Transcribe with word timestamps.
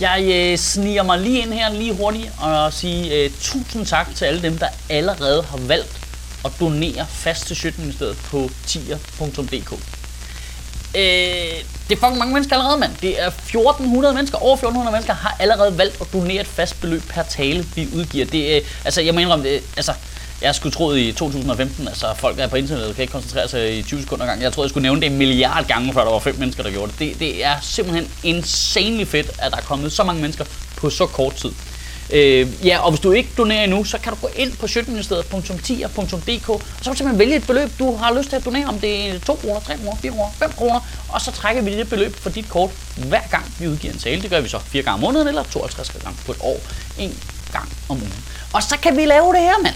Jeg 0.00 0.24
øh, 0.24 0.58
sniger 0.58 1.02
mig 1.02 1.18
lige 1.18 1.42
ind 1.42 1.52
her 1.52 1.72
lige 1.72 1.94
hurtigt 1.94 2.32
og 2.40 2.72
sige 2.72 3.14
øh, 3.14 3.30
tusind 3.40 3.86
tak 3.86 4.14
til 4.14 4.24
alle 4.24 4.42
dem, 4.42 4.58
der 4.58 4.68
allerede 4.90 5.42
har 5.42 5.58
valgt 5.58 6.00
at 6.44 6.52
donere 6.60 7.06
fast 7.08 7.46
til 7.46 7.56
Sjøtministeriet 7.56 8.16
på 8.16 8.50
tier.dk. 8.66 9.72
Øh, 10.96 11.64
det 11.88 11.96
er 11.96 12.00
fucking 12.00 12.18
mange 12.18 12.34
mennesker 12.34 12.56
allerede, 12.56 12.78
mand. 12.78 12.92
Det 13.02 13.22
er 13.22 13.26
1400 13.26 14.14
mennesker, 14.14 14.38
over 14.38 14.54
1400 14.54 14.92
mennesker 14.92 15.14
har 15.14 15.36
allerede 15.40 15.78
valgt 15.78 16.00
at 16.00 16.06
donere 16.12 16.40
et 16.40 16.46
fast 16.46 16.80
beløb 16.80 17.02
per 17.08 17.22
tale, 17.22 17.66
vi 17.74 17.88
udgiver. 17.94 18.26
Det, 18.26 18.56
øh, 18.56 18.62
altså, 18.84 19.00
jeg 19.00 19.14
mener 19.14 19.32
om 19.32 19.42
det, 19.42 19.62
altså, 19.76 19.92
jeg 20.44 20.54
skulle 20.54 20.72
tro 20.72 20.92
i 20.92 21.12
2015, 21.12 21.88
altså 21.88 22.06
folk 22.18 22.38
er 22.38 22.46
på 22.46 22.56
internettet 22.56 22.88
og 22.88 22.94
kan 22.94 23.02
ikke 23.02 23.12
koncentrere 23.12 23.48
sig 23.48 23.78
i 23.78 23.82
20 23.82 24.00
sekunder 24.00 24.26
gang. 24.26 24.42
Jeg 24.42 24.52
tror, 24.52 24.62
jeg 24.64 24.70
skulle 24.70 24.82
nævne 24.82 25.00
det 25.00 25.06
en 25.06 25.18
milliard 25.18 25.66
gange, 25.66 25.92
før 25.92 26.04
der 26.04 26.10
var 26.10 26.18
fem 26.18 26.36
mennesker, 26.38 26.62
der 26.62 26.70
gjorde 26.70 26.92
det. 26.92 26.98
Det, 26.98 27.18
det 27.20 27.44
er 27.44 27.54
simpelthen 27.62 28.10
insanely 28.22 29.04
fedt, 29.04 29.30
at 29.38 29.52
der 29.52 29.56
er 29.56 29.62
kommet 29.62 29.92
så 29.92 30.04
mange 30.04 30.22
mennesker 30.22 30.44
på 30.76 30.90
så 30.90 31.06
kort 31.06 31.34
tid. 31.34 31.50
Øh, 32.10 32.66
ja, 32.66 32.78
og 32.78 32.90
hvis 32.90 33.00
du 33.00 33.12
ikke 33.12 33.30
donerer 33.36 33.64
endnu, 33.64 33.84
så 33.84 33.98
kan 33.98 34.12
du 34.12 34.18
gå 34.20 34.28
ind 34.36 34.56
på 34.56 34.66
sjøtministeriet.10.dk 34.66 36.48
og 36.48 36.60
så 36.78 36.84
kan 36.84 36.92
du 36.92 36.96
simpelthen 36.96 37.18
vælge 37.18 37.36
et 37.36 37.46
beløb, 37.46 37.70
du 37.78 37.96
har 37.96 38.14
lyst 38.14 38.28
til 38.28 38.36
at 38.36 38.44
donere, 38.44 38.66
om 38.66 38.78
det 38.78 39.10
er 39.10 39.18
2 39.18 39.34
kroner, 39.34 39.60
3 39.60 39.76
kroner, 39.76 39.96
4 40.02 40.12
kroner, 40.12 40.30
5 40.38 40.52
kroner, 40.52 40.80
og 41.08 41.20
så 41.20 41.30
trækker 41.32 41.62
vi 41.62 41.76
det 41.76 41.88
beløb 41.88 42.16
for 42.16 42.30
dit 42.30 42.48
kort 42.48 42.70
hver 42.96 43.28
gang 43.30 43.54
vi 43.58 43.68
udgiver 43.68 43.92
en 43.92 43.98
tale. 43.98 44.22
Det 44.22 44.30
gør 44.30 44.40
vi 44.40 44.48
så 44.48 44.58
fire 44.58 44.82
gange 44.82 44.94
om 44.94 45.00
måneden 45.00 45.28
eller 45.28 45.42
52 45.42 45.90
gange 45.90 46.18
på 46.26 46.32
et 46.32 46.38
år. 46.40 46.60
En 46.98 47.18
gang 47.52 47.68
om 47.88 47.96
ugen. 47.96 48.24
Og 48.52 48.62
så 48.62 48.76
kan 48.82 48.96
vi 48.96 49.04
lave 49.04 49.32
det 49.32 49.40
her, 49.40 49.62
mand. 49.62 49.74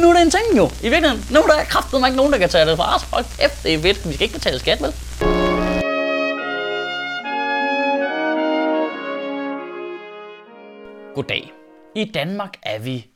Nu, 0.00 0.10
er 0.10 0.14
det 0.14 0.22
en 0.22 0.30
ting 0.30 0.56
jo. 0.56 0.66
I 0.82 0.88
virkeligheden, 0.88 1.24
nu 1.30 1.40
er 1.40 1.46
der 1.46 1.98
mig 1.98 2.08
ikke 2.08 2.16
nogen, 2.16 2.32
der 2.32 2.38
kan 2.38 2.48
tage 2.48 2.66
det 2.66 2.76
fra 2.76 2.94
os. 2.94 3.02
Hold 3.02 3.24
kæft, 3.38 3.62
det 3.62 3.74
er 3.74 3.78
vildt. 3.78 4.08
Vi 4.08 4.14
skal 4.14 4.24
ikke 4.24 4.34
betale 4.34 4.58
skat, 4.58 4.82
vel? 4.82 4.92
Goddag. 11.14 11.52
I 11.94 12.04
Danmark 12.04 12.56
er 12.62 12.78
vi 12.78 13.06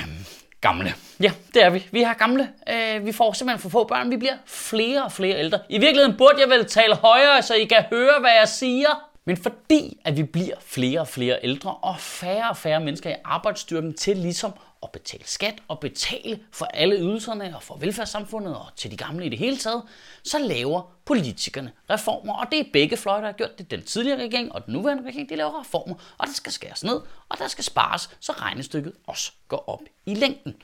øhm, 0.00 0.24
gamle. 0.60 0.94
Ja, 1.20 1.32
det 1.54 1.64
er 1.64 1.70
vi. 1.70 1.86
Vi 1.92 2.02
har 2.02 2.14
gamle. 2.14 2.48
Øh, 2.68 3.06
vi 3.06 3.12
får 3.12 3.32
simpelthen 3.32 3.62
for 3.62 3.68
få 3.68 3.84
børn. 3.84 4.10
Vi 4.10 4.16
bliver 4.16 4.36
flere 4.46 5.04
og 5.04 5.12
flere 5.12 5.38
ældre. 5.38 5.58
I 5.68 5.78
virkeligheden 5.78 6.16
burde 6.18 6.40
jeg 6.40 6.48
vel 6.48 6.66
tale 6.66 6.94
højere, 6.94 7.42
så 7.42 7.54
I 7.54 7.64
kan 7.64 7.84
høre, 7.90 8.20
hvad 8.20 8.30
jeg 8.38 8.48
siger. 8.48 9.08
Men 9.24 9.36
fordi 9.36 10.00
at 10.04 10.16
vi 10.16 10.22
bliver 10.22 10.56
flere 10.60 11.00
og 11.00 11.08
flere 11.08 11.38
ældre 11.42 11.74
og 11.82 11.94
færre 11.98 12.50
og 12.50 12.56
færre 12.56 12.80
mennesker 12.80 13.10
i 13.10 13.14
arbejdsstyrken 13.24 13.94
til 13.94 14.16
ligesom 14.16 14.52
at 14.82 14.92
betale 14.92 15.24
skat 15.26 15.54
og 15.68 15.80
betale 15.80 16.40
for 16.52 16.66
alle 16.66 16.96
ydelserne 16.96 17.56
og 17.56 17.62
for 17.62 17.76
velfærdssamfundet 17.76 18.56
og 18.56 18.66
til 18.76 18.90
de 18.90 18.96
gamle 18.96 19.26
i 19.26 19.28
det 19.28 19.38
hele 19.38 19.56
taget, 19.56 19.82
så 20.24 20.38
laver 20.38 20.92
politikerne 21.04 21.72
reformer. 21.90 22.34
Og 22.34 22.46
det 22.50 22.60
er 22.60 22.64
begge 22.72 22.96
fløje, 22.96 23.20
der 23.20 23.26
har 23.26 23.32
gjort 23.32 23.58
det. 23.58 23.70
Den 23.70 23.82
tidligere 23.82 24.22
regering 24.22 24.52
og 24.52 24.66
den 24.66 24.74
nuværende 24.74 25.08
regering, 25.08 25.28
de 25.28 25.36
laver 25.36 25.60
reformer, 25.60 25.94
og 26.18 26.26
der 26.26 26.32
skal 26.32 26.52
skæres 26.52 26.84
ned, 26.84 27.00
og 27.28 27.38
der 27.38 27.48
skal 27.48 27.64
spares, 27.64 28.10
så 28.20 28.32
regnestykket 28.32 28.92
også 29.06 29.32
går 29.48 29.68
op 29.68 29.80
i 30.06 30.14
længden. 30.14 30.56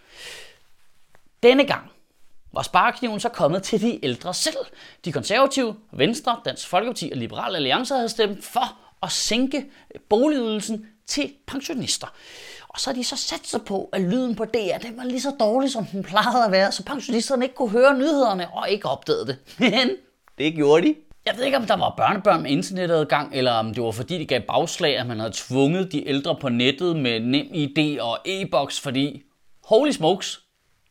Denne 1.43 1.65
gang 1.65 1.91
var 2.53 2.63
sparekniven 2.63 3.21
så 3.21 3.29
kommet 3.29 3.63
til 3.63 3.81
de 3.81 4.05
ældre 4.05 4.35
selv. 4.35 4.57
De 5.05 5.13
konservative, 5.13 5.77
Venstre, 5.93 6.41
Dansk 6.45 6.69
Folkeparti 6.69 7.11
og 7.13 7.19
Liberal 7.19 7.57
Alliance 7.57 7.95
havde 7.95 8.09
stemt 8.09 8.45
for 8.45 8.79
at 9.03 9.13
sænke 9.13 9.71
boligydelsen 10.09 10.89
til 11.07 11.33
pensionister. 11.47 12.07
Og 12.75 12.81
så 12.81 12.91
har 12.91 12.95
de 12.95 13.05
så 13.05 13.17
sat 13.17 13.47
sig 13.47 13.61
på, 13.63 13.89
at 13.93 14.01
lyden 14.01 14.35
på 14.35 14.45
DR 14.45 14.79
den 14.83 14.97
var 14.97 15.05
lige 15.05 15.21
så 15.21 15.31
dårlig, 15.41 15.71
som 15.71 15.87
den 15.87 16.03
plejede 16.03 16.45
at 16.45 16.53
være, 16.53 16.73
så 16.73 16.85
pensionisterne 16.85 17.45
ikke 17.45 17.55
kunne 17.55 17.71
høre 17.71 17.99
nyhederne 17.99 18.49
og 18.49 18.71
ikke 18.71 18.89
opdagede 18.89 19.27
det. 19.27 19.39
Men 19.59 19.91
det 20.39 20.55
gjorde 20.55 20.87
de. 20.87 20.95
Jeg 21.27 21.37
ved 21.37 21.45
ikke, 21.45 21.57
om 21.57 21.67
der 21.67 21.77
var 21.77 21.95
børnebørn 21.97 22.43
med 22.43 22.51
internetadgang, 22.51 23.35
eller 23.35 23.53
om 23.53 23.75
det 23.75 23.83
var 23.83 23.91
fordi, 23.91 24.19
det 24.19 24.29
gav 24.29 24.41
bagslag, 24.41 24.99
at 24.99 25.07
man 25.07 25.19
havde 25.19 25.33
tvunget 25.35 25.93
de 25.93 26.09
ældre 26.09 26.37
på 26.41 26.49
nettet 26.49 26.97
med 26.97 27.21
nem 27.21 27.47
ID 27.53 28.01
og 28.01 28.19
e-boks, 28.25 28.81
fordi 28.81 29.23
holy 29.65 29.91
smokes, 29.91 30.41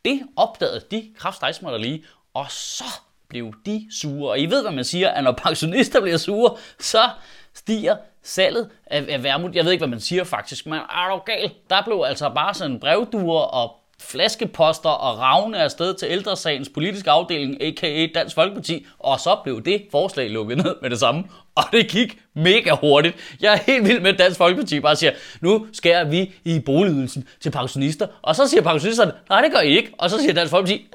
det 0.04 0.22
opdagede 0.36 0.80
de 0.90 1.12
kraftstejsmåler 1.18 1.78
lige, 1.78 2.04
og 2.34 2.46
så 2.50 2.84
blev 3.28 3.52
de 3.66 3.86
sure. 4.00 4.30
Og 4.30 4.38
I 4.38 4.46
ved, 4.46 4.62
hvad 4.62 4.72
man 4.72 4.84
siger, 4.84 5.08
at 5.08 5.24
når 5.24 5.32
pensionister 5.32 6.00
bliver 6.00 6.16
sure, 6.16 6.56
så 6.80 7.10
stiger 7.54 7.96
salget 8.24 8.68
af, 8.86 9.04
af 9.08 9.22
vermut. 9.22 9.54
Jeg 9.54 9.64
ved 9.64 9.72
ikke, 9.72 9.80
hvad 9.80 9.90
man 9.90 10.00
siger 10.00 10.24
faktisk, 10.24 10.66
men 10.66 10.74
er 10.74 11.10
du 11.10 11.16
gal? 11.16 11.50
Der 11.70 11.82
blev 11.84 12.04
altså 12.06 12.30
bare 12.34 12.54
sådan 12.54 12.80
brevduer 12.80 13.40
og 13.40 13.72
flaskeposter 14.00 14.90
og 14.90 15.18
ravne 15.18 15.58
afsted 15.58 15.94
til 15.94 16.08
ældresagens 16.10 16.68
politiske 16.68 17.10
afdeling, 17.10 17.62
a.k.a. 17.62 18.06
Dansk 18.14 18.34
Folkeparti, 18.34 18.86
og 18.98 19.20
så 19.20 19.36
blev 19.44 19.64
det 19.64 19.82
forslag 19.90 20.30
lukket 20.30 20.56
ned 20.56 20.74
med 20.82 20.90
det 20.90 21.00
samme. 21.00 21.24
Og 21.54 21.64
det 21.72 21.88
gik 21.88 22.18
mega 22.34 22.70
hurtigt. 22.80 23.16
Jeg 23.40 23.52
er 23.52 23.58
helt 23.66 23.84
vild 23.88 24.00
med, 24.00 24.12
at 24.12 24.18
Dansk 24.18 24.38
Folkeparti 24.38 24.80
bare 24.80 24.96
siger, 24.96 25.12
nu 25.40 25.66
skærer 25.72 26.04
vi 26.04 26.34
i 26.44 26.60
boligydelsen 26.60 27.28
til 27.40 27.50
pensionister. 27.50 28.06
Og 28.22 28.36
så 28.36 28.48
siger 28.48 28.62
pensionisterne, 28.62 29.12
nej, 29.28 29.40
det 29.40 29.52
gør 29.52 29.60
I 29.60 29.76
ikke. 29.76 29.90
Og 29.98 30.10
så 30.10 30.18
siger 30.18 30.32
Dansk 30.32 30.50
Folkeparti, 30.50 30.86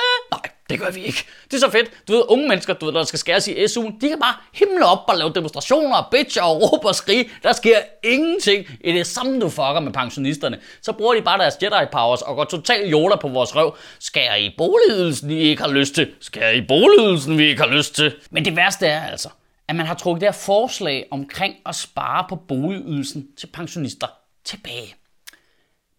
det 0.69 0.80
gør 0.80 0.91
vi 0.91 1.03
ikke. 1.03 1.25
Det 1.44 1.53
er 1.53 1.59
så 1.59 1.69
fedt. 1.69 2.07
Du 2.07 2.13
ved, 2.13 2.24
unge 2.28 2.47
mennesker, 2.47 2.74
du 2.74 2.85
ved, 2.85 2.94
der 2.94 3.03
skal 3.03 3.19
skæres 3.19 3.47
i 3.47 3.66
SU'en, 3.66 4.00
de 4.02 4.09
kan 4.09 4.19
bare 4.19 4.34
himle 4.53 4.85
op 4.85 5.00
og 5.07 5.18
lave 5.18 5.31
demonstrationer 5.35 5.97
og 5.97 6.06
bitcher 6.12 6.44
og 6.44 6.62
råbe 6.62 6.88
og 6.88 6.96
skrige. 6.96 7.30
Der 7.44 7.53
sker 7.53 7.78
ingenting 8.03 8.66
i 8.81 8.91
det 8.91 9.08
samme, 9.08 9.40
du 9.41 9.50
fucker 9.50 9.79
med 9.79 9.94
pensionisterne. 9.94 10.59
Så 10.81 10.91
bruger 10.91 11.13
de 11.13 11.22
bare 11.22 11.38
deres 11.38 11.58
Jedi 11.62 11.85
powers 11.91 12.22
og 12.22 12.35
går 12.35 12.44
totalt 12.44 12.91
jola 12.91 13.16
på 13.16 13.28
vores 13.28 13.56
røv. 13.56 13.78
Skær 14.00 14.35
i 14.35 14.53
boligydelsen, 14.58 15.31
I 15.31 15.40
ikke 15.40 15.62
har 15.62 15.69
lyst 15.69 15.96
til. 15.96 16.12
Skær 16.19 16.50
i 16.50 16.62
boligydelsen, 16.68 17.38
vi 17.38 17.44
ikke 17.44 17.62
har 17.62 17.69
lyst 17.69 17.96
til. 17.96 18.16
Men 18.31 18.46
det 18.46 18.56
værste 18.56 18.88
er 18.88 19.02
altså, 19.02 19.29
at 19.68 19.75
man 19.75 19.85
har 19.85 19.94
trukket 19.94 20.22
det 20.22 20.28
her 20.28 20.34
forslag 20.34 21.06
omkring 21.12 21.56
at 21.66 21.75
spare 21.75 22.25
på 22.29 22.35
boligydelsen 22.35 23.28
til 23.38 23.47
pensionister 23.47 24.08
tilbage. 24.46 24.96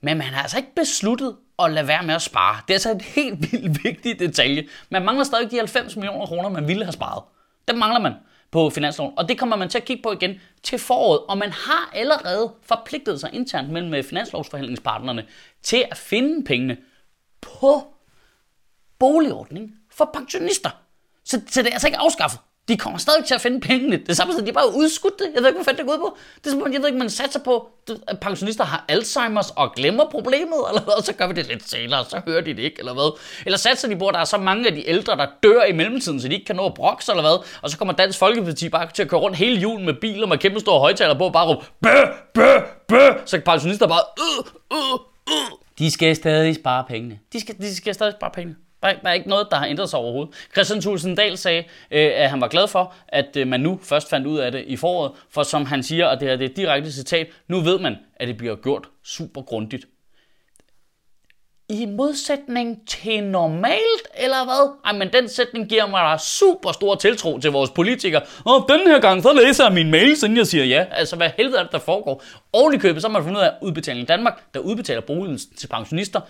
Men 0.02 0.18
man 0.18 0.26
har 0.26 0.42
altså 0.42 0.56
ikke 0.56 0.74
besluttet 0.76 1.36
at 1.64 1.72
lade 1.72 1.86
være 1.86 2.02
med 2.02 2.14
at 2.14 2.22
spare. 2.22 2.60
Det 2.68 2.70
er 2.70 2.74
altså 2.74 2.90
et 2.90 3.02
helt 3.02 3.40
vildt 3.52 3.84
vigtigt 3.84 4.18
detalje. 4.18 4.68
Man 4.90 5.04
mangler 5.04 5.24
stadig 5.24 5.50
de 5.50 5.56
90 5.56 5.96
millioner 5.96 6.26
kroner, 6.26 6.48
man 6.48 6.68
ville 6.68 6.84
have 6.84 6.92
sparet. 6.92 7.22
Det 7.68 7.78
mangler 7.78 8.00
man 8.00 8.12
på 8.50 8.70
finansloven, 8.70 9.12
og 9.16 9.28
det 9.28 9.38
kommer 9.38 9.56
man 9.56 9.68
til 9.68 9.78
at 9.78 9.84
kigge 9.84 10.02
på 10.02 10.12
igen 10.12 10.40
til 10.62 10.78
foråret. 10.78 11.20
Og 11.28 11.38
man 11.38 11.50
har 11.52 11.90
allerede 11.94 12.52
forpligtet 12.62 13.20
sig 13.20 13.30
internt 13.32 13.70
mellem 13.70 13.94
øh, 13.94 14.04
finanslovsforhandlingspartnerne 14.04 15.26
til 15.62 15.84
at 15.90 15.96
finde 15.96 16.44
pengene 16.44 16.76
på 17.40 17.94
boligordning 18.98 19.70
for 19.90 20.10
pensionister. 20.14 20.70
Så, 21.24 21.40
så 21.48 21.62
det 21.62 21.68
er 21.68 21.72
altså 21.72 21.88
ikke 21.88 21.98
afskaffet 21.98 22.40
de 22.70 22.76
kommer 22.76 22.98
stadig 22.98 23.24
til 23.24 23.34
at 23.34 23.40
finde 23.40 23.60
pengene. 23.60 23.96
Det 23.96 24.08
er 24.08 24.14
samme 24.14 24.40
de 24.40 24.48
er 24.48 24.52
bare 24.52 24.74
udskudt 24.74 25.18
det. 25.18 25.26
Jeg 25.34 25.42
ved 25.42 25.48
ikke, 25.48 25.56
hvad 25.56 25.64
fanden 25.64 25.78
det 25.78 25.86
går 25.86 25.94
ud 25.94 25.98
på. 25.98 26.16
Det 26.44 26.46
er 26.46 26.50
som, 26.50 26.72
jeg 26.72 26.80
ved 26.80 26.88
ikke, 26.88 26.98
man 26.98 27.10
satser 27.10 27.40
på, 27.40 27.68
at 28.08 28.20
pensionister 28.20 28.64
har 28.64 28.84
Alzheimer's 28.92 29.52
og 29.56 29.74
glemmer 29.74 30.04
problemet, 30.10 30.60
eller 30.68 30.82
hvad, 30.82 31.04
så 31.04 31.12
gør 31.12 31.26
vi 31.26 31.32
det 31.32 31.46
lidt 31.46 31.70
senere, 31.70 32.04
så 32.04 32.20
hører 32.26 32.40
de 32.40 32.50
det 32.50 32.62
ikke, 32.62 32.76
eller 32.78 32.94
hvad. 32.94 33.18
Eller 33.46 33.58
satser 33.58 33.88
de 33.88 33.96
på, 33.96 34.06
at 34.06 34.14
der 34.14 34.20
er 34.20 34.24
så 34.24 34.38
mange 34.38 34.68
af 34.68 34.74
de 34.74 34.88
ældre, 34.88 35.16
der 35.16 35.26
dør 35.42 35.62
i 35.62 35.72
mellemtiden, 35.72 36.20
så 36.20 36.28
de 36.28 36.34
ikke 36.34 36.46
kan 36.46 36.56
nå 36.56 36.66
at 36.66 36.74
brokse, 36.74 37.12
eller 37.12 37.22
hvad. 37.22 37.46
Og 37.62 37.70
så 37.70 37.78
kommer 37.78 37.94
Dansk 37.94 38.18
Folkeparti 38.18 38.68
bare 38.68 38.88
til 38.94 39.02
at 39.02 39.08
køre 39.08 39.20
rundt 39.20 39.36
hele 39.36 39.60
julen 39.60 39.86
med 39.86 39.94
biler 39.94 40.26
med 40.26 40.38
kæmpe 40.38 40.60
store 40.60 40.80
højtaler 40.80 41.18
på, 41.18 41.24
og 41.24 41.32
bare 41.32 41.46
råbe, 41.46 41.66
bø, 41.82 41.94
bø, 42.34 42.58
bø. 42.88 43.06
Så 43.26 43.36
kan 43.36 43.44
pensionister 43.44 43.86
bare, 43.86 44.02
øh, 44.20 44.44
øh, 44.72 44.98
øh. 45.28 45.50
De 45.78 45.90
skal 45.90 46.16
stadig 46.16 46.54
spare 46.54 46.84
pengene. 46.88 47.18
De 47.32 47.40
skal, 47.40 47.58
de 47.58 47.76
skal 47.76 47.94
stadig 47.94 48.14
spare 48.18 48.30
pengene. 48.34 48.56
Der, 48.82 48.92
der 48.92 49.08
er 49.08 49.12
ikke 49.12 49.28
noget, 49.28 49.46
der 49.50 49.56
har 49.56 49.66
ændret 49.66 49.90
sig 49.90 49.98
overhovedet. 49.98 50.34
Christian 50.52 50.80
Thulsen 50.80 51.14
Dahl 51.14 51.38
sagde, 51.38 51.64
øh, 51.90 52.10
at 52.14 52.30
han 52.30 52.40
var 52.40 52.48
glad 52.48 52.68
for, 52.68 52.94
at 53.08 53.36
øh, 53.36 53.46
man 53.46 53.60
nu 53.60 53.80
først 53.82 54.10
fandt 54.10 54.26
ud 54.26 54.38
af 54.38 54.52
det 54.52 54.64
i 54.66 54.76
foråret, 54.76 55.12
for 55.30 55.42
som 55.42 55.66
han 55.66 55.82
siger, 55.82 56.06
og 56.06 56.20
det 56.20 56.28
her 56.28 56.36
det 56.36 56.44
er 56.44 56.48
et 56.50 56.56
direkte 56.56 56.92
citat, 56.92 57.26
nu 57.48 57.60
ved 57.60 57.78
man, 57.78 57.96
at 58.16 58.28
det 58.28 58.36
bliver 58.36 58.56
gjort 58.56 58.88
super 59.04 59.42
grundigt. 59.42 59.86
I 61.70 61.86
modsætning 61.86 62.88
til 62.88 63.24
normalt, 63.24 64.08
eller 64.14 64.44
hvad? 64.44 64.76
Ej, 64.84 64.98
men 64.98 65.12
den 65.12 65.28
sætning 65.28 65.68
giver 65.68 65.86
mig 65.86 66.12
da 66.12 66.18
super 66.18 66.72
stor 66.72 66.94
tiltro 66.94 67.38
til 67.38 67.50
vores 67.50 67.70
politikere. 67.70 68.22
Og 68.44 68.66
den 68.68 68.80
her 68.86 69.00
gang, 69.00 69.22
så 69.22 69.32
læser 69.32 69.64
jeg 69.64 69.72
min 69.72 69.90
mail, 69.90 70.10
inden 70.10 70.36
jeg 70.36 70.46
siger 70.46 70.64
ja. 70.64 70.86
Altså, 70.90 71.16
hvad 71.16 71.30
helvede 71.36 71.58
er 71.58 71.62
det, 71.62 71.72
der 71.72 71.78
foregår? 71.78 72.22
Oven 72.52 72.74
i 72.74 72.78
købet, 72.78 73.02
så 73.02 73.08
har 73.08 73.12
man 73.12 73.22
fundet 73.22 73.38
ud 73.38 73.44
af, 73.44 73.48
at 73.48 73.54
Udbetaling 73.62 74.08
Danmark, 74.08 74.54
der 74.54 74.60
udbetaler 74.60 75.00
boligen 75.00 75.38
til 75.58 75.66
pensionister, 75.66 76.20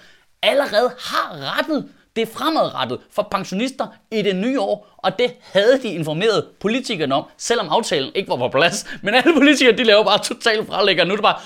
allerede 0.42 0.90
har 0.98 1.58
rettet 1.58 1.88
det 2.16 2.22
er 2.22 2.32
fremadrettet 2.32 2.98
for 3.12 3.22
pensionister 3.30 3.86
i 4.10 4.22
det 4.22 4.36
nye 4.36 4.60
år, 4.60 4.86
og 4.98 5.18
det 5.18 5.32
havde 5.42 5.78
de 5.82 5.88
informeret 5.88 6.46
politikerne 6.60 7.14
om, 7.14 7.24
selvom 7.38 7.68
aftalen 7.68 8.10
ikke 8.14 8.28
var 8.28 8.36
på 8.36 8.48
plads. 8.48 8.86
Men 9.02 9.14
alle 9.14 9.32
politikere, 9.34 9.76
de 9.76 9.84
laver 9.84 10.04
bare 10.04 10.18
totalt 10.18 10.66
fralægger. 10.66 11.04
Nu 11.04 11.12
er 11.12 11.16
det 11.16 11.22
bare, 11.22 11.36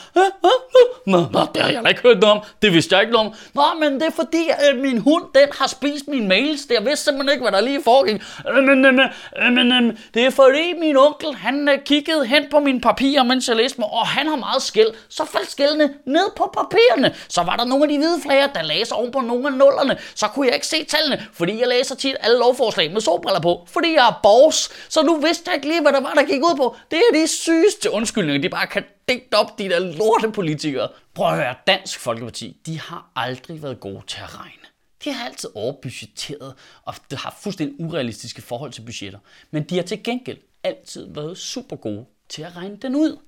nå, 1.06 1.26
nå, 1.32 1.40
det 1.54 1.62
har 1.62 1.70
jeg 1.70 1.88
ikke 1.88 2.02
hørt 2.02 2.20
noget 2.20 2.36
om. 2.36 2.42
Det 2.62 2.72
vidste 2.72 2.96
jeg 2.96 3.02
ikke 3.02 3.12
noget 3.12 3.28
om. 3.28 3.34
Nå, 3.54 3.62
men 3.80 4.00
det 4.00 4.06
er 4.06 4.10
fordi, 4.10 4.48
at 4.58 4.76
min 4.76 4.98
hund, 4.98 5.24
den 5.34 5.48
har 5.58 5.66
spist 5.66 6.08
mine 6.08 6.28
mails. 6.28 6.62
Det 6.62 6.74
jeg 6.74 6.86
vidste 6.86 7.04
simpelthen 7.04 7.32
ikke, 7.32 7.42
hvad 7.42 7.52
der 7.52 7.60
lige 7.60 7.82
foregik. 7.84 8.22
Øh, 8.48 8.64
men, 8.64 8.84
øh, 8.84 8.94
men, 8.94 9.58
øh, 9.58 9.66
men, 9.66 9.98
det 10.14 10.26
er 10.26 10.30
fordi, 10.30 10.72
min 10.80 10.96
onkel, 10.96 11.34
han 11.34 11.80
kiggede 11.84 12.26
hen 12.26 12.44
på 12.50 12.60
mine 12.60 12.80
papirer, 12.80 13.22
mens 13.22 13.48
jeg 13.48 13.56
læste 13.56 13.80
mig, 13.80 13.88
og 13.92 14.06
han 14.06 14.26
har 14.26 14.36
meget 14.36 14.62
skæld. 14.62 14.88
Så 15.08 15.24
faldt 15.24 15.50
skældene 15.50 15.90
ned 16.06 16.30
på 16.36 16.50
papirerne. 16.54 17.14
Så 17.28 17.42
var 17.42 17.56
der 17.56 17.64
nogle 17.64 17.84
af 17.84 17.88
de 17.88 17.96
hvide 17.96 18.20
flager, 18.22 18.46
der 18.46 18.62
læser 18.62 18.94
oven 18.94 19.12
på 19.12 19.20
nogle 19.20 19.46
af 19.46 19.52
nullerne. 19.52 19.96
Så 20.14 20.26
kunne 20.28 20.46
jeg 20.46 20.53
ikke 20.54 20.66
se 20.66 20.84
tallene, 20.84 21.26
fordi 21.32 21.60
jeg 21.60 21.68
læser 21.68 21.94
tit 21.94 22.16
alle 22.20 22.38
lovforslag 22.38 22.92
med 22.92 23.00
solbriller 23.00 23.40
på, 23.40 23.66
fordi 23.70 23.92
jeg 23.92 24.08
er 24.08 24.20
boss, 24.22 24.70
så 24.88 25.02
nu 25.02 25.20
vidste 25.20 25.42
jeg 25.46 25.54
ikke 25.54 25.68
lige, 25.68 25.82
hvad 25.82 25.92
der 25.92 26.00
var, 26.00 26.14
der 26.14 26.24
gik 26.24 26.42
ud 26.42 26.56
på. 26.56 26.76
Det 26.90 26.98
er 26.98 27.20
de 27.20 27.26
sygeste 27.26 27.90
undskyldninger, 27.90 28.42
de 28.42 28.48
bare 28.48 28.66
kan 28.66 28.84
digt 29.08 29.34
op, 29.34 29.58
de 29.58 29.68
der 29.68 29.78
lorte 29.78 30.30
politikere. 30.30 30.88
Prøv 31.14 31.28
at 31.28 31.36
høre, 31.36 31.54
Dansk 31.66 32.00
Folkeparti, 32.00 32.56
de 32.66 32.80
har 32.80 33.10
aldrig 33.16 33.62
været 33.62 33.80
gode 33.80 34.02
til 34.06 34.20
at 34.22 34.38
regne. 34.38 34.64
De 35.04 35.12
har 35.12 35.26
altid 35.26 35.50
overbudgetteret, 35.54 36.54
og 36.84 36.94
det 37.10 37.18
har 37.18 37.38
fuldstændig 37.40 37.80
urealistiske 37.80 38.42
forhold 38.42 38.72
til 38.72 38.82
budgetter. 38.82 39.18
Men 39.50 39.62
de 39.62 39.76
har 39.76 39.82
til 39.82 40.02
gengæld 40.02 40.38
altid 40.62 41.06
været 41.14 41.38
super 41.38 41.76
gode 41.76 42.04
til 42.28 42.42
at 42.42 42.56
regne 42.56 42.76
den 42.76 42.94
ud. 42.94 43.18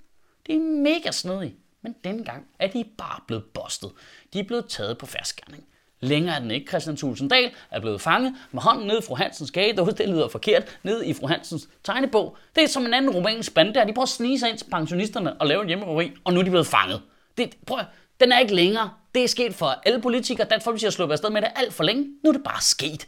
Det 0.47 0.55
er 0.55 0.61
mega 0.61 1.11
snedige, 1.11 1.57
men 1.83 1.95
dengang 2.05 2.25
gang 2.25 2.47
er 2.59 2.67
de 2.67 2.85
bare 2.99 3.21
blevet 3.27 3.45
bustet. 3.45 3.91
De 4.33 4.39
er 4.39 4.45
blevet 4.45 4.69
taget 4.69 4.99
på 4.99 5.07
færdskærning. 5.07 5.65
Længere 6.01 6.37
er 6.37 6.41
den 6.41 6.51
ikke. 6.51 6.69
Christian 6.69 6.97
Tulsendal 6.97 7.51
er 7.71 7.81
blevet 7.81 8.01
fanget 8.01 8.35
med 8.53 8.63
hånden 8.63 8.87
ned 8.87 8.99
i 8.99 9.03
fru 9.03 9.15
Hansens 9.15 9.51
gade. 9.51 9.77
Det 9.77 10.09
lyder 10.09 10.29
forkert. 10.29 10.79
Ned 10.83 11.05
i 11.05 11.13
fru 11.13 11.27
Hansens 11.27 11.69
tegnebog. 11.85 12.37
Det 12.57 12.65
er 12.65 12.69
som 12.69 12.87
en 12.87 12.95
anden 12.95 13.15
romansk 13.15 13.55
bande 13.55 13.75
der. 13.75 13.85
De 13.85 13.93
prøver 13.93 14.03
at 14.03 14.09
snige 14.09 14.39
sig 14.39 14.51
ind 14.51 14.59
til 14.59 14.71
pensionisterne 14.71 15.41
og 15.41 15.47
lave 15.47 15.63
en 15.63 15.69
hjemmerøveri, 15.69 16.13
og 16.25 16.33
nu 16.33 16.41
er 16.41 16.45
de 16.45 16.51
blevet 16.51 16.67
fanget. 16.67 17.03
Det, 17.39 17.55
prøv, 17.67 17.79
den 18.21 18.33
er 18.33 18.39
ikke 18.39 18.55
længere. 18.55 18.91
Det 19.15 19.25
er 19.25 19.29
sket 19.29 19.55
for 19.55 19.67
alle 19.87 20.01
politikere. 20.01 20.47
Dansk 20.51 20.65
Folkeparti 20.65 20.87
har 20.87 20.91
sluppet 20.91 21.13
afsted 21.13 21.31
med 21.31 21.43
det 21.43 21.51
alt 21.57 21.75
for 21.75 21.85
længe. 21.85 22.07
Nu 22.25 22.31
er 22.31 22.33
det 22.33 22.45
bare 22.45 22.61
sket. 22.61 23.07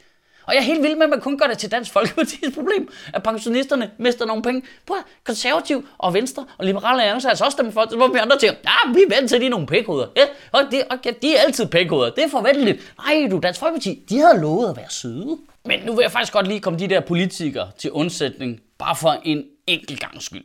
Og 0.48 0.54
jeg 0.54 0.60
er 0.60 0.64
helt 0.64 0.82
vild 0.82 0.94
med, 0.94 1.02
at 1.02 1.10
man 1.10 1.20
kun 1.20 1.38
gør 1.38 1.46
det 1.46 1.58
til 1.58 1.70
Dansk 1.70 1.96
Folkeparti's 1.96 2.54
problem, 2.54 2.88
at 3.14 3.22
pensionisterne 3.22 3.90
mister 3.98 4.26
nogle 4.26 4.42
penge. 4.42 4.62
Prøv 4.86 4.96
konservativ 5.24 5.86
og 5.98 6.14
venstre 6.14 6.46
og 6.58 6.64
liberale 6.66 7.02
alliance 7.02 7.28
altså 7.28 7.44
også 7.44 7.56
stemt 7.56 7.74
for, 7.74 7.96
hvor 7.96 8.08
vi 8.08 8.18
andre 8.18 8.40
siger, 8.40 8.52
ja, 8.64 8.92
vi 8.92 9.00
er 9.00 9.14
vant 9.14 9.28
til, 9.30 9.40
de 9.40 9.46
er 9.46 9.50
nogle 9.50 9.66
pækhoveder. 9.66 10.06
Ja, 10.16 10.22
og, 10.52 10.62
det, 10.70 10.82
og 10.90 10.98
de 11.22 11.36
er 11.36 11.40
altid 11.40 11.66
pækhoveder. 11.66 12.10
Det 12.10 12.24
er 12.24 12.28
forventeligt. 12.28 12.94
Nej, 13.06 13.28
du, 13.30 13.38
Dansk 13.38 13.60
Folkeparti, 13.60 14.04
de 14.08 14.18
havde 14.18 14.40
lovet 14.40 14.70
at 14.70 14.76
være 14.76 14.90
søde. 14.90 15.38
Men 15.64 15.80
nu 15.86 15.94
vil 15.94 16.02
jeg 16.02 16.12
faktisk 16.12 16.32
godt 16.32 16.48
lige 16.48 16.60
komme 16.60 16.78
de 16.78 16.88
der 16.88 17.00
politikere 17.00 17.70
til 17.78 17.92
undsætning, 17.92 18.60
bare 18.78 18.96
for 18.96 19.20
en 19.24 19.44
enkelt 19.66 20.00
gang 20.00 20.22
skyld. 20.22 20.44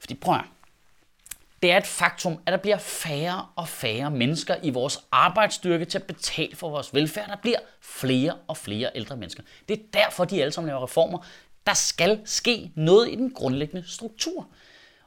Fordi 0.00 0.14
prøv 0.14 0.34
at 0.34 0.40
det 1.64 1.72
er 1.72 1.76
et 1.76 1.86
faktum, 1.86 2.38
at 2.46 2.52
der 2.52 2.58
bliver 2.58 2.78
færre 2.78 3.46
og 3.56 3.68
færre 3.68 4.10
mennesker 4.10 4.54
i 4.62 4.70
vores 4.70 4.98
arbejdsstyrke 5.12 5.84
til 5.84 5.98
at 5.98 6.04
betale 6.04 6.56
for 6.56 6.70
vores 6.70 6.94
velfærd. 6.94 7.28
Der 7.28 7.36
bliver 7.36 7.58
flere 7.80 8.34
og 8.48 8.56
flere 8.56 8.90
ældre 8.94 9.16
mennesker. 9.16 9.42
Det 9.68 9.78
er 9.78 9.82
derfor, 9.92 10.24
de 10.24 10.42
alle 10.42 10.52
sammen 10.52 10.68
laver 10.68 10.82
reformer. 10.82 11.18
Der 11.66 11.74
skal 11.74 12.20
ske 12.24 12.72
noget 12.76 13.12
i 13.12 13.14
den 13.14 13.30
grundlæggende 13.30 13.84
struktur. 13.86 14.46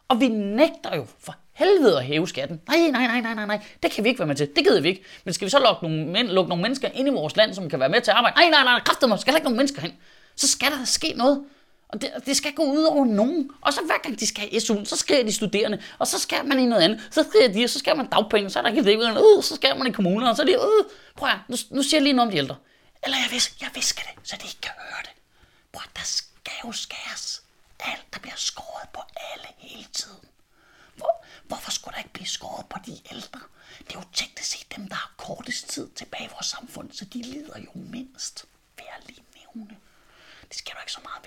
Og 0.07 0.19
vi 0.19 0.27
nægter 0.27 0.95
jo 0.95 1.05
for 1.19 1.35
helvede 1.53 1.97
at 1.97 2.03
hæve 2.03 2.27
skatten. 2.27 2.61
Nej, 2.67 2.77
nej, 2.91 3.07
nej, 3.07 3.21
nej, 3.21 3.33
nej, 3.33 3.45
nej. 3.45 3.65
Det 3.83 3.91
kan 3.91 4.03
vi 4.03 4.09
ikke 4.09 4.19
være 4.19 4.27
med 4.27 4.35
til. 4.35 4.49
Det 4.55 4.63
gider 4.63 4.81
vi 4.81 4.87
ikke. 4.87 5.03
Men 5.25 5.33
skal 5.33 5.45
vi 5.45 5.49
så 5.49 5.59
lukke 5.59 5.83
nogle, 5.83 6.05
men, 6.05 6.27
lukke 6.27 6.49
nogle 6.49 6.61
mennesker 6.61 6.87
ind 6.93 7.07
i 7.07 7.11
vores 7.11 7.35
land, 7.35 7.53
som 7.53 7.69
kan 7.69 7.79
være 7.79 7.89
med 7.89 8.01
til 8.01 8.11
at 8.11 8.17
arbejde? 8.17 8.35
Nej, 8.35 8.49
nej, 8.49 8.63
nej, 8.63 8.79
kræfter 8.79 9.07
mig. 9.07 9.19
Skal 9.19 9.33
der 9.33 9.37
ikke 9.37 9.45
nogen 9.45 9.57
mennesker 9.57 9.81
hen? 9.81 9.93
Så 10.35 10.47
skal 10.47 10.71
der 10.71 10.85
ske 10.85 11.13
noget. 11.15 11.43
Og 11.89 12.01
det, 12.01 12.11
det 12.25 12.37
skal 12.37 12.53
gå 12.53 12.63
ud 12.63 12.83
over 12.83 13.05
nogen. 13.05 13.51
Og 13.61 13.73
så 13.73 13.81
hver 13.85 13.97
gang 14.03 14.19
de 14.19 14.27
skal 14.27 14.49
have 14.49 14.61
SU, 14.61 14.85
så 14.85 14.95
skærer 14.95 15.23
de 15.23 15.33
studerende. 15.33 15.83
Og 15.99 16.07
så 16.07 16.19
skal 16.19 16.45
man 16.45 16.59
i 16.59 16.65
noget 16.65 16.81
andet. 16.81 17.07
Så 17.11 17.25
skærer 17.29 17.53
de, 17.53 17.67
så 17.67 17.79
skal 17.79 17.97
man 17.97 18.07
dagpenge. 18.09 18.49
Så 18.49 18.59
er 18.59 18.63
der 18.63 18.69
ikke 18.69 18.83
det. 18.83 19.37
øh, 19.37 19.43
så 19.43 19.55
skal 19.55 19.77
man 19.77 19.87
i 19.87 19.91
kommuner. 19.91 20.29
Og 20.29 20.35
så 20.35 20.41
er 20.41 20.45
de, 20.45 20.53
øh, 20.53 20.91
prøv 21.15 21.29
at, 21.29 21.37
nu, 21.47 21.57
nu 21.69 21.83
siger 21.83 21.97
jeg 21.97 22.03
lige 22.03 22.13
noget 22.13 22.27
om 22.27 22.31
de 22.31 22.37
ældre. 22.37 22.55
Eller 23.03 23.17
jeg, 23.17 23.27
vis, 23.31 23.55
jeg 23.61 23.69
visker 23.75 24.01
det, 24.01 24.29
så 24.29 24.35
de 24.41 24.47
ikke 24.47 24.61
kan 24.61 24.71
høre 24.77 25.01
det. 25.03 25.11
Prøv 25.71 25.81
at, 25.85 25.95
der 25.95 26.01
skal 26.05 26.53
jo 26.65 26.71
skæres. 26.71 27.43
Alt, 27.79 28.13
der 28.13 28.19
bliver 28.19 28.35
skåret 28.35 28.89
på 28.93 29.01
alle 29.31 29.47
hele 29.57 29.87
tiden. 29.93 30.27
Hvor, 30.95 31.25
hvorfor 31.47 31.71
skulle 31.71 31.93
der 31.93 31.99
ikke 31.99 32.13
blive 32.13 32.27
skåret 32.27 32.65
på 32.69 32.77
de 32.85 32.99
ældre? 33.11 33.39
Det 33.79 33.95
er 33.95 33.99
jo 33.99 34.05
teknisk 34.13 34.51
set 34.51 34.75
dem, 34.75 34.87
der 34.87 34.95
har 34.95 35.11
kortest 35.17 35.69
tid 35.69 35.87
tilbage 35.95 36.25
i 36.25 36.29
vores 36.31 36.45
samfund, 36.45 36.91
så 36.91 37.05
de 37.05 37.21
lider 37.21 37.59
jo 37.59 37.69
mindst, 37.73 38.45
vil 38.75 38.85
jeg 38.85 39.07
lige 39.07 39.23
nævne. 39.35 39.77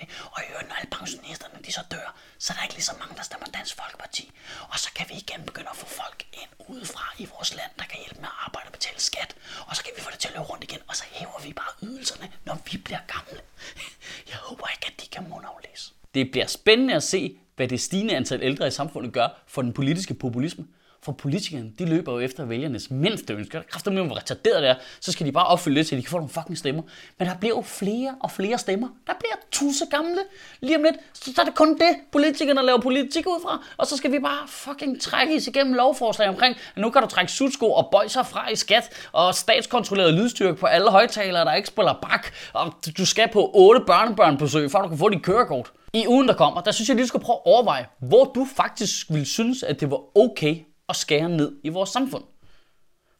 Det. 0.01 0.09
Og 0.33 0.39
i 0.43 0.45
øvrigt, 0.51 0.69
når 0.69 0.75
alle 0.79 0.91
pensionisterne 0.97 1.57
de 1.65 1.71
så 1.77 1.83
dør, 1.91 2.07
så 2.43 2.47
er 2.53 2.55
der 2.57 2.63
ikke 2.63 2.75
lige 2.79 2.89
så 2.91 2.95
mange, 3.01 3.13
der 3.19 3.23
stemmer 3.29 3.47
Dansk 3.57 3.75
Folkeparti. 3.81 4.25
Og 4.71 4.77
så 4.83 4.89
kan 4.95 5.05
vi 5.09 5.15
igen 5.23 5.41
begynde 5.49 5.69
at 5.73 5.77
få 5.83 5.87
folk 6.01 6.19
ind 6.41 6.51
udefra 6.73 7.05
i 7.23 7.25
vores 7.33 7.49
land, 7.59 7.71
der 7.79 7.85
kan 7.91 7.99
hjælpe 8.03 8.19
med 8.23 8.29
at 8.33 8.39
arbejde 8.45 8.67
og 8.67 8.73
betale 8.79 8.99
skat. 9.09 9.31
Og 9.67 9.75
så 9.75 9.81
kan 9.83 9.93
vi 9.97 10.01
få 10.01 10.11
det 10.11 10.19
til 10.19 10.27
at 10.27 10.33
løbe 10.35 10.47
rundt 10.51 10.63
igen, 10.63 10.81
og 10.89 10.95
så 10.95 11.03
hæver 11.11 11.39
vi 11.45 11.53
bare 11.53 11.73
ydelserne, 11.87 12.27
når 12.45 12.55
vi 12.71 12.77
bliver 12.77 13.03
gamle. 13.15 13.41
Jeg 14.31 14.37
håber 14.47 14.67
ikke, 14.75 14.85
at 14.91 14.95
de 15.01 15.07
kan 15.15 15.23
mundaflæse. 15.29 15.93
Det 16.13 16.31
bliver 16.31 16.47
spændende 16.47 16.93
at 16.93 17.03
se, 17.03 17.37
hvad 17.55 17.67
det 17.67 17.81
stigende 17.81 18.15
antal 18.15 18.43
ældre 18.43 18.67
i 18.67 18.71
samfundet 18.71 19.13
gør 19.13 19.27
for 19.47 19.61
den 19.61 19.73
politiske 19.73 20.13
populisme. 20.13 20.65
For 21.03 21.11
politikerne, 21.11 21.71
de 21.79 21.85
løber 21.85 22.13
jo 22.13 22.19
efter 22.19 22.45
vælgernes 22.45 22.91
mindste 22.91 23.33
ønsker. 23.33 23.61
Kræfter 23.69 23.91
med, 23.91 24.03
hvor 24.03 24.15
retarderet 24.15 24.61
det 24.61 24.69
er, 24.69 24.75
så 24.99 25.11
skal 25.11 25.25
de 25.25 25.31
bare 25.31 25.45
opfylde 25.45 25.75
det, 25.75 25.87
så 25.87 25.95
de 25.95 26.01
kan 26.01 26.09
få 26.09 26.17
nogle 26.17 26.29
fucking 26.29 26.57
stemmer. 26.57 26.83
Men 27.19 27.27
der 27.27 27.35
bliver 27.35 27.55
jo 27.55 27.61
flere 27.61 28.15
og 28.19 28.31
flere 28.31 28.57
stemmer. 28.57 28.87
Der 29.07 29.13
bliver 29.19 29.33
tusse 29.51 29.85
gamle. 29.91 30.19
Lige 30.59 30.77
om 30.77 30.83
lidt, 30.83 30.95
så 31.13 31.41
er 31.41 31.45
det 31.45 31.55
kun 31.55 31.73
det, 31.73 31.95
politikerne 32.11 32.65
laver 32.65 32.79
politik 32.79 33.27
ud 33.27 33.41
fra. 33.43 33.63
Og 33.77 33.87
så 33.87 33.97
skal 33.97 34.11
vi 34.11 34.19
bare 34.19 34.47
fucking 34.47 35.01
trække 35.01 35.35
os 35.35 35.47
igennem 35.47 35.73
lovforslag 35.73 36.29
omkring, 36.29 36.55
at 36.75 36.81
nu 36.81 36.89
kan 36.89 37.01
du 37.01 37.07
trække 37.07 37.31
sudsko 37.31 37.71
og 37.71 37.89
bøjser 37.91 38.23
fra 38.23 38.49
i 38.49 38.55
skat, 38.55 39.07
og 39.11 39.35
statskontrolleret 39.35 40.13
lydstyrke 40.13 40.59
på 40.59 40.65
alle 40.65 40.91
højtalere, 40.91 41.45
der 41.45 41.53
ikke 41.53 41.67
spiller 41.67 41.93
bak, 42.01 42.27
og 42.53 42.73
du 42.97 43.05
skal 43.05 43.29
på 43.33 43.51
otte 43.53 43.81
børnebørnbesøg, 43.87 44.71
for 44.71 44.81
du 44.81 44.87
kan 44.87 44.97
få 44.97 45.09
dit 45.09 45.23
kørekort. 45.23 45.71
I 45.93 46.07
ugen, 46.07 46.27
der 46.27 46.33
kommer, 46.33 46.61
der 46.61 46.71
synes 46.71 46.89
jeg 46.89 46.95
lige, 46.95 47.03
du 47.03 47.07
skal 47.07 47.19
prøve 47.19 47.35
at 47.35 47.41
overveje, 47.45 47.85
hvor 47.99 48.23
du 48.35 48.47
faktisk 48.55 49.05
ville 49.09 49.25
synes, 49.25 49.63
at 49.63 49.79
det 49.79 49.91
var 49.91 50.17
okay 50.17 50.65
at 50.91 50.97
skære 50.97 51.29
ned 51.29 51.51
i 51.63 51.69
vores 51.69 51.89
samfund. 51.89 52.23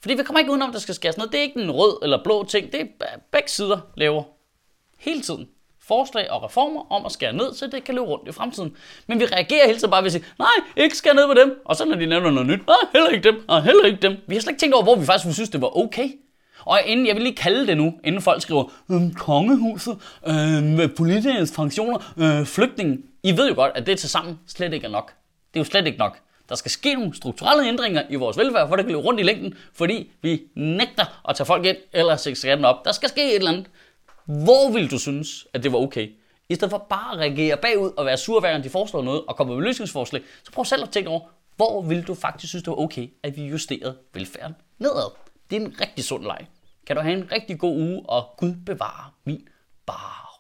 Fordi 0.02 0.14
vi 0.14 0.24
kommer 0.24 0.40
ikke 0.40 0.52
udenom, 0.52 0.70
at 0.70 0.74
der 0.74 0.80
skal 0.80 0.96
skæres 0.96 1.18
ned. 1.18 1.28
Det 1.28 1.38
er 1.38 1.42
ikke 1.42 1.62
en 1.62 1.72
rød 1.72 2.00
eller 2.04 2.24
blå 2.24 2.44
ting. 2.44 2.72
Det 2.72 2.82
er 2.82 2.86
begge 3.32 3.50
sider 3.50 3.80
laver 3.98 4.24
hele 5.00 5.22
tiden 5.22 5.48
forslag 5.88 6.32
og 6.32 6.44
reformer 6.44 6.92
om 6.92 7.06
at 7.06 7.12
skære 7.12 7.34
ned, 7.34 7.54
så 7.54 7.68
det 7.68 7.84
kan 7.84 7.96
løbe 7.96 8.08
rundt 8.08 8.30
i 8.30 8.32
fremtiden. 8.32 8.76
Men 9.08 9.20
vi 9.20 9.26
reagerer 9.26 9.66
hele 9.66 9.80
tiden 9.80 9.92
bare 9.92 10.02
ved 10.02 10.06
at 10.06 10.12
sige, 10.12 10.26
nej, 10.40 10.48
ikke 10.78 10.98
skære 10.98 11.14
ned 11.16 11.28
på 11.28 11.34
dem. 11.34 11.62
Og 11.66 11.76
så 11.76 11.86
når 11.86 11.96
de 11.96 12.06
nævner 12.06 12.32
noget 12.32 12.48
nyt, 12.48 12.68
nej, 12.68 12.76
heller 12.94 13.10
ikke 13.10 13.32
dem, 13.32 13.46
og 13.48 13.64
heller 13.64 13.86
ikke 13.86 14.02
dem. 14.02 14.18
Vi 14.28 14.36
har 14.36 14.42
slet 14.42 14.52
ikke 14.52 14.60
tænkt 14.60 14.76
over, 14.76 14.84
hvor 14.84 14.96
vi 14.96 15.06
faktisk 15.06 15.26
ville 15.26 15.34
synes, 15.34 15.50
det 15.50 15.62
var 15.62 15.78
okay. 15.78 16.10
Og 16.66 16.80
inden, 16.86 17.08
jeg 17.08 17.16
vil 17.16 17.24
lige 17.24 17.36
kalde 17.36 17.68
det 17.68 17.78
nu, 17.78 17.94
inden 18.04 18.22
folk 18.22 18.42
skriver, 18.42 18.64
øh, 18.92 19.14
kongehuset, 19.14 19.98
øh, 20.28 20.96
politikernes 20.98 21.56
funktioner, 21.56 22.14
øh, 22.18 22.46
flygtningen. 22.46 23.04
I 23.24 23.38
ved 23.38 23.50
jo 23.50 23.56
godt, 23.56 23.72
at 23.76 23.88
det 23.88 24.00
til 24.00 24.10
sammen 24.10 24.40
slet 24.48 24.74
ikke 24.74 24.86
er 24.86 24.92
nok. 24.92 25.14
Det 25.54 25.60
er 25.60 25.64
jo 25.64 25.66
slet 25.66 25.88
ikke 25.88 26.00
nok. 26.00 26.18
Der 26.52 26.58
skal 26.58 26.72
ske 26.72 26.94
nogle 26.94 27.16
strukturelle 27.16 27.68
ændringer 27.68 28.04
i 28.10 28.16
vores 28.16 28.38
velfærd, 28.38 28.68
for 28.68 28.76
det 28.76 28.86
kan 28.86 28.92
løbe 28.92 29.06
rundt 29.08 29.20
i 29.20 29.24
længden, 29.24 29.54
fordi 29.74 30.12
vi 30.22 30.42
nægter 30.56 31.22
at 31.30 31.36
tage 31.36 31.46
folk 31.46 31.66
ind 31.66 31.78
eller 31.94 32.16
sætte 32.16 32.40
skatten 32.40 32.66
op. 32.66 32.86
Der 32.86 32.92
skal 32.92 33.10
ske 33.10 33.30
et 33.30 33.36
eller 33.36 33.52
andet. 33.52 33.66
Hvor 34.26 34.72
vil 34.72 34.92
du 34.92 35.00
synes, 35.00 35.48
at 35.54 35.64
det 35.64 35.72
var 35.72 35.78
okay? 35.78 36.10
I 36.50 36.56
stedet 36.56 36.72
for 36.72 36.86
bare 36.90 37.14
at 37.14 37.20
reagere 37.20 37.58
bagud 37.58 37.92
og 37.98 38.06
være 38.06 38.18
sur, 38.18 38.40
hver 38.40 38.52
gang 38.52 38.64
de 38.64 38.70
foreslår 38.70 39.02
noget 39.02 39.22
og 39.28 39.36
kommer 39.36 39.56
med 39.56 39.64
løsningsforslag, 39.64 40.22
så 40.44 40.52
prøv 40.52 40.66
selv 40.66 40.84
at 40.84 40.90
tænke 40.90 41.10
over, 41.10 41.22
hvor 41.56 41.82
vil 41.82 42.08
du 42.08 42.16
faktisk 42.16 42.50
synes, 42.50 42.64
det 42.64 42.72
var 42.72 42.78
okay, 42.78 43.10
at 43.24 43.38
vi 43.38 43.44
justerede 43.44 43.98
velfærden 44.14 44.56
nedad? 44.80 45.12
Det 45.50 45.56
er 45.56 45.66
en 45.66 45.76
rigtig 45.82 46.04
sund 46.04 46.24
leg. 46.24 46.48
Kan 46.88 46.96
du 46.96 47.02
have 47.02 47.18
en 47.18 47.32
rigtig 47.32 47.60
god 47.60 47.78
uge, 47.78 48.02
og 48.10 48.30
Gud 48.38 48.54
bevare 48.66 49.12
min 49.26 49.48
bare. 49.86 50.31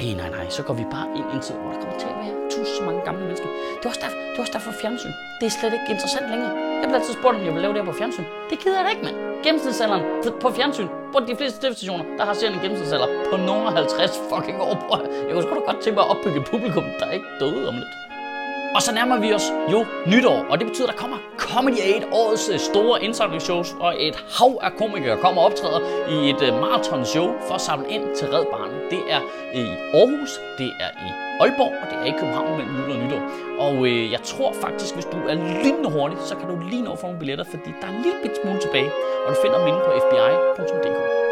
Ej, 0.00 0.14
nej, 0.20 0.30
nej, 0.30 0.46
så 0.48 0.62
går 0.62 0.74
vi 0.74 0.84
bare 0.90 1.08
ind 1.16 1.26
i 1.32 1.34
en 1.36 1.42
tid, 1.46 1.54
hvor 1.54 1.70
der 1.72 1.78
kommer 1.82 1.98
til 1.98 2.08
at 2.12 2.16
være 2.22 2.34
tusind 2.50 2.86
mange 2.86 3.02
gamle 3.08 3.24
mennesker. 3.28 3.48
Det 3.78 3.84
er 3.84 3.90
også 3.92 4.00
derfor, 4.04 4.18
det 4.30 4.36
er 4.38 4.42
også 4.44 4.54
derfor 4.56 4.72
fjernsyn. 4.82 5.12
Det 5.40 5.46
er 5.50 5.54
slet 5.58 5.72
ikke 5.76 5.88
interessant 5.94 6.26
længere. 6.32 6.52
Jeg 6.80 6.86
bliver 6.88 7.00
altid 7.00 7.14
spurgt, 7.20 7.34
om 7.38 7.42
jeg 7.46 7.52
vil 7.54 7.62
lave 7.64 7.72
det 7.74 7.80
her 7.82 7.88
på 7.92 7.96
fjernsyn. 8.00 8.26
Det 8.50 8.56
gider 8.62 8.76
jeg 8.78 8.84
da 8.86 8.90
ikke, 8.94 9.04
mand. 9.08 9.16
Gennemsnitsalderen 9.44 10.02
på 10.44 10.48
fjernsyn, 10.58 10.88
på 11.12 11.18
de 11.28 11.34
fleste 11.40 11.56
tv-stationer, 11.62 12.04
der 12.18 12.24
har 12.28 12.34
serien 12.38 12.54
en 12.56 12.62
gennemsnitsalder 12.64 13.08
på 13.30 13.36
nogen 13.48 13.66
50 13.76 14.20
fucking 14.30 14.58
år. 14.70 14.76
Jeg 15.26 15.32
kunne 15.32 15.44
sgu 15.46 15.52
da 15.58 15.62
godt 15.70 15.80
tænke 15.84 15.96
mig 15.98 16.04
at 16.06 16.10
opbygge 16.12 16.38
et 16.42 16.46
publikum, 16.52 16.84
der 16.98 17.06
er 17.10 17.14
ikke 17.18 17.30
døde 17.40 17.62
om 17.70 17.74
lidt. 17.82 17.94
Og 18.76 18.82
så 18.82 18.94
nærmer 18.94 19.16
vi 19.20 19.32
os 19.32 19.46
jo 19.72 19.86
nytår, 20.06 20.38
og 20.50 20.58
det 20.58 20.66
betyder, 20.66 20.88
at 20.88 20.94
der 20.94 21.00
kommer 21.00 21.18
Comedy 21.38 21.80
8, 21.94 22.06
årets 22.12 22.48
øh, 22.52 22.58
store 22.58 23.04
indsamlingsshows, 23.04 23.68
og 23.80 23.90
et 24.06 24.16
hav 24.38 24.52
af 24.62 24.72
komikere 24.78 25.16
kommer 25.16 25.42
og 25.42 25.46
optræder 25.46 25.80
i 26.14 26.30
et 26.30 26.42
øh, 26.42 26.98
uh, 26.98 27.04
show 27.04 27.26
for 27.46 27.54
at 27.54 27.60
samle 27.60 27.88
ind 27.90 28.04
til 28.16 28.26
Red 28.34 28.44
Barnet. 28.52 28.80
Det 28.90 29.02
er 29.16 29.20
i 29.62 29.64
Aarhus, 29.98 30.32
det 30.58 30.70
er 30.84 30.90
i 31.06 31.08
Aalborg, 31.40 31.72
og 31.82 31.86
det 31.90 31.98
er 32.02 32.06
i 32.14 32.18
København 32.20 32.50
mellem 32.56 32.74
jul 32.78 32.90
og 32.94 32.98
nytår. 33.04 33.22
Og 33.58 33.74
øh, 33.86 34.12
jeg 34.12 34.22
tror 34.22 34.52
faktisk, 34.52 34.94
hvis 34.94 35.04
du 35.04 35.18
er 35.30 35.34
lynende 35.64 35.90
hurtig, 35.90 36.18
så 36.30 36.34
kan 36.36 36.48
du 36.48 36.56
lige 36.70 36.82
nå 36.82 36.92
at 36.92 36.98
få 36.98 37.06
nogle 37.06 37.18
billetter, 37.18 37.44
fordi 37.44 37.70
der 37.80 37.86
er 37.86 37.92
en 37.96 38.02
lille 38.02 38.36
smule 38.42 38.60
tilbage, 38.60 38.90
og 39.24 39.28
du 39.34 39.36
finder 39.42 39.58
dem 39.58 39.66
inde 39.68 39.80
på 39.86 39.90
fbi.dk. 40.04 41.23